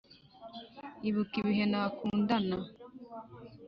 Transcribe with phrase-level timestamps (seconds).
[1.09, 2.57] ibuka ibihe nakundana